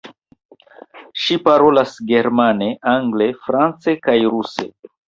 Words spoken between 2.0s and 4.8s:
germane, angle, france kaj ruse.